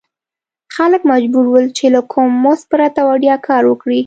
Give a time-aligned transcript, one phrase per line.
[0.75, 3.99] خلک مجبور ول چې له کوم مزد پرته وړیا کار وکړي.